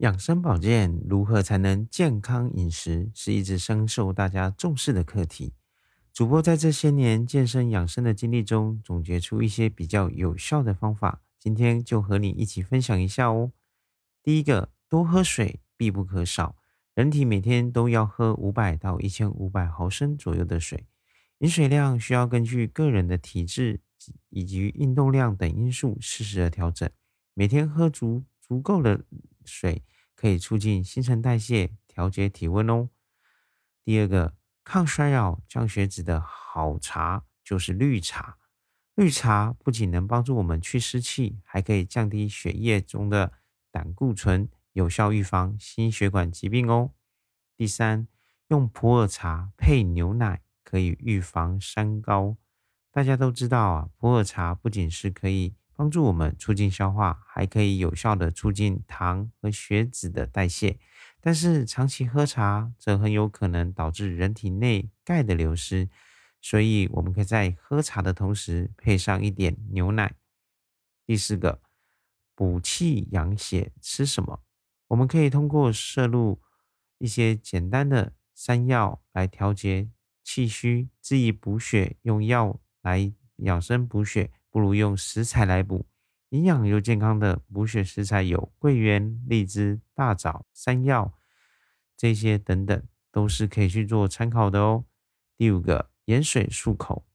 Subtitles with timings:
[0.00, 5.52] 养生保健如何才能健康饮食，是一直深受大家重视的课题。
[6.10, 13.52] 主播在这些年健身养生的经历中，总结出一些比较有效的方法，今天就和你一起分享一下哦。
[14.22, 16.56] 第一个，多喝水必不可少。
[16.94, 20.86] 人体每天都要喝五百到一千五百毫升左右的水，
[21.40, 23.82] 饮水量需要根据个人的体质
[24.30, 26.88] 以及运动量等因素适时的调整。
[27.34, 29.04] 每天喝足足够的
[29.50, 29.84] 水。
[30.14, 32.90] 可以促进新陈代谢、调节体温哦。
[33.82, 38.36] 第二个，抗衰老、降血脂的好茶就是绿茶。
[38.94, 43.32] 绿茶不仅能帮助我们去湿气，还可以降低血液中的
[43.70, 46.90] 胆固醇，有效预防心血管疾病哦。
[47.56, 48.06] 第三，
[48.48, 52.36] 用普洱茶配牛奶可以预防三高。
[52.90, 55.54] 大家都知道啊，普洱茶不仅是可以。
[55.80, 60.78] 帮助我们促进消化，还可以有效的促进糖和血脂的代谢。
[61.22, 65.88] 但是长期喝茶则很有可能导致人体内钙的流失，
[66.42, 70.12] 所以我们可以在喝茶的同时配上一点牛奶。
[71.06, 71.62] 第四个，
[72.34, 74.42] 补气养血吃什么？
[74.88, 76.42] 我们可以通过摄入
[76.98, 79.88] 一些简单的山药来调节
[80.22, 81.96] 气虚，滋益补血。
[82.02, 84.30] 用药来养生补血。
[84.50, 85.86] 不如用食材来补，
[86.30, 91.14] 营养又健康的补血食材有桂圆、荔枝、大枣、山药
[91.96, 94.84] 这些等等，都是可以去做参考的哦。
[95.36, 97.06] 第五个，盐水漱口。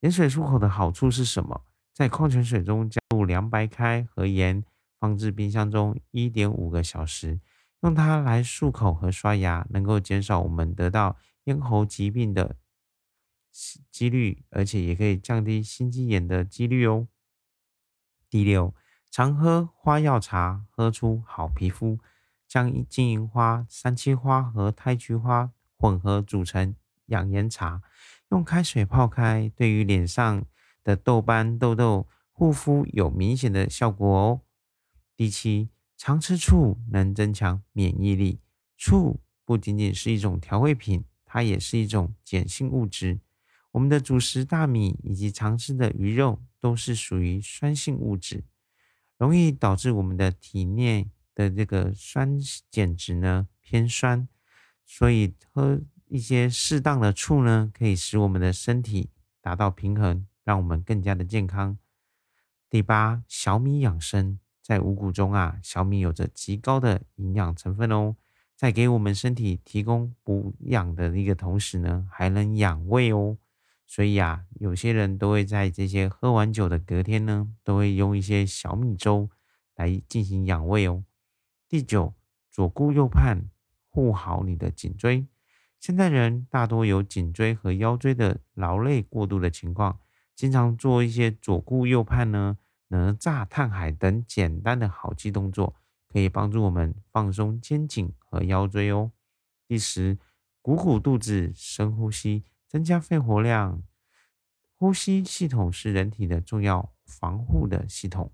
[0.00, 1.64] 盐水漱口的好处是什么？
[1.94, 4.62] 在矿泉水中加入凉白开和盐，
[5.00, 7.40] 放置冰箱中一点五个小时，
[7.80, 12.56] 用它来漱口和刷牙，能够减少我们得到咽喉疾病的。
[13.90, 17.08] 几率，而且也可以降低心肌炎的几率哦。
[18.28, 18.74] 第六，
[19.10, 21.98] 常喝花药茶，喝出好皮肤。
[22.48, 26.76] 将金银花、三七花和太菊花混合组成
[27.06, 27.82] 养颜茶，
[28.30, 30.46] 用开水泡开，对于脸上
[30.84, 34.40] 的痘斑、痘痘，护肤有明显的效果哦。
[35.16, 38.38] 第七，常吃醋能增强免疫力。
[38.78, 43.18] 醋不仅仅是一种调味品，它也是一种碱性物质。
[43.76, 48.42] 我们的主食大米以及常吃的鱼肉都是属于酸性物质，
[49.18, 52.38] 容易导致我们的体内的这个酸
[52.70, 54.26] 碱值呢偏酸，
[54.86, 55.78] 所以喝
[56.08, 59.10] 一些适当的醋呢，可以使我们的身体
[59.42, 61.76] 达到平衡，让我们更加的健康。
[62.70, 68.16] 第八，小米养生，在五谷中啊，小米有着极高的营养成分哦，
[68.56, 73.36] 在给我们身体提供补养的一个同时呢，还能养胃哦。
[73.86, 79.30] 所以啊，有些人都会在这些喝完酒的隔天呢，都会用一些小米粥
[79.76, 81.04] 来进行养胃哦。
[81.68, 82.14] 第九，
[82.50, 83.48] 左顾右盼，
[83.88, 85.26] 护好你的颈椎。
[85.78, 90.00] 现在人大多有颈椎和腰椎的劳累过度的情况，
[90.34, 92.58] 经常做一些左顾右盼呢，
[92.88, 95.76] 哪吒探海等简单的好记动作，
[96.08, 99.12] 可以帮助我们放松肩颈和腰椎哦。
[99.68, 100.18] 第十，
[100.60, 102.44] 鼓鼓肚子，深呼吸。
[102.68, 103.82] 增加肺活量，
[104.76, 108.32] 呼吸系统是人体的重要防护的系统。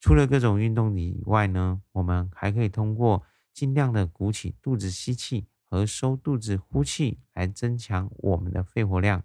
[0.00, 9.24] 除了各种运动以外呢，我们还可以通过尽量的鼓起肚子吸气和收肚子呼气来增强我们的肺活量。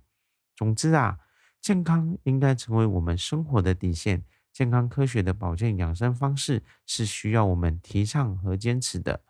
[0.56, 1.20] 总之啊，
[1.62, 4.24] 健康应该成为我们生活的底线。
[4.52, 9.22] 健康科学的保健养生方式是需要我们提倡和坚持的。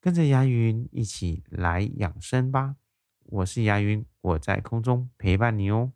[0.00, 2.76] 跟着牙云一起来养生吧。
[3.30, 5.92] 我是牙云，我在空中陪伴你哦。